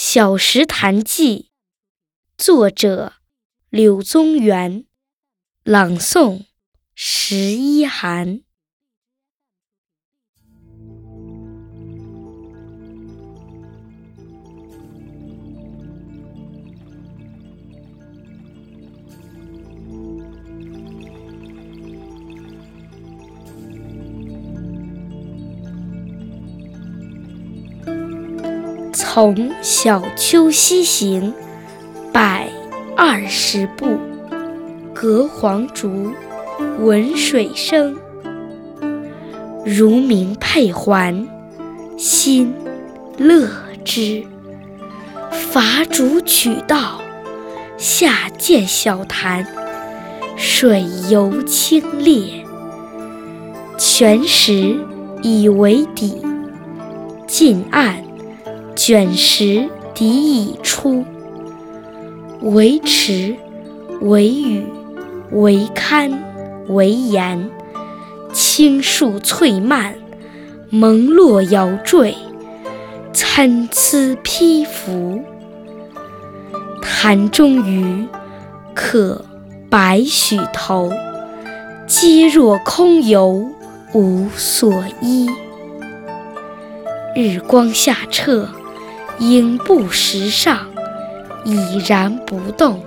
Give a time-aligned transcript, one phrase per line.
[0.00, 1.50] 小石潭记》，
[2.44, 3.14] 作者
[3.68, 4.86] 柳宗元，
[5.64, 6.44] 朗诵
[6.94, 8.42] 十一寒。
[28.98, 31.32] 从小丘西行，
[32.12, 32.48] 百
[32.96, 33.96] 二十步，
[34.92, 36.12] 隔黄竹，
[36.80, 37.96] 闻水声。
[39.64, 41.28] 如鸣佩环，
[41.96, 42.52] 心
[43.16, 43.48] 乐
[43.84, 44.24] 之。
[45.30, 47.00] 伐竹取道，
[47.76, 49.46] 下见小潭，
[50.36, 52.42] 水游清冽。
[53.78, 54.76] 泉石
[55.22, 56.20] 以为底，
[57.28, 58.07] 近岸。
[58.78, 61.04] 卷石底已出，
[62.42, 63.34] 为池，
[64.00, 64.64] 为屿，
[65.32, 66.22] 为堪，
[66.68, 67.50] 为岩。
[68.32, 69.96] 青树翠蔓，
[70.70, 72.14] 蒙络摇缀，
[73.12, 75.24] 参差披拂。
[76.80, 78.06] 潭中鱼，
[78.76, 79.24] 可
[79.68, 80.92] 百许头，
[81.88, 83.44] 皆若空游，
[83.92, 85.28] 无所依。
[87.16, 88.48] 日光下澈。
[89.20, 90.68] 影不时上，
[91.44, 92.82] 已然不动。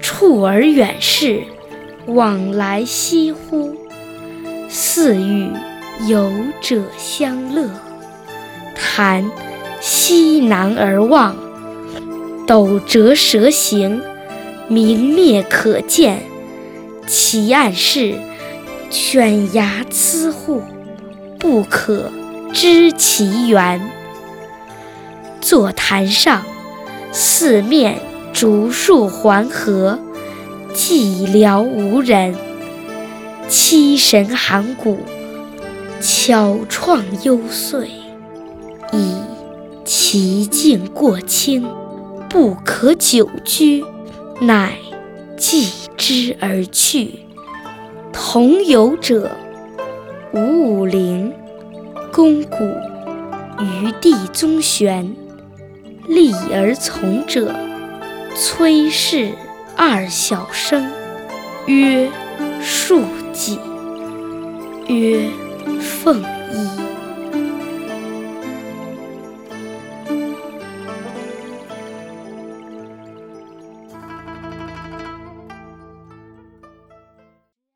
[0.00, 1.42] 处而远视，
[2.06, 3.76] 往来翕忽，
[4.68, 5.50] 似与
[6.06, 7.68] 游者相乐。
[8.74, 9.28] 潭
[9.80, 11.34] 西南而望，
[12.46, 14.00] 斗折蛇形，
[14.68, 16.22] 明灭可见。
[17.08, 18.14] 其岸势，
[18.90, 20.62] 犬牙牁户，
[21.38, 22.10] 不可
[22.52, 23.80] 知其源。
[25.48, 26.42] 坐潭上，
[27.12, 28.00] 四面
[28.32, 29.96] 竹树环合，
[30.74, 32.34] 寂寥无人。
[33.48, 34.98] 凄神寒骨，
[36.00, 37.86] 悄怆幽邃。
[38.90, 39.14] 以
[39.84, 41.64] 其境过清，
[42.28, 43.84] 不可久居，
[44.40, 44.72] 乃
[45.36, 47.20] 寄之而去。
[48.12, 49.30] 同游者，
[50.32, 50.40] 吴
[50.80, 51.32] 武陵、
[52.12, 52.64] 龚古、
[53.60, 55.14] 余弟宗玄。
[56.06, 57.54] 立而从者，
[58.36, 59.30] 崔氏
[59.76, 60.90] 二小生，
[61.66, 62.08] 曰
[62.60, 63.02] 庶
[63.32, 63.58] 几，
[64.86, 65.28] 曰
[65.80, 66.26] 奉壹。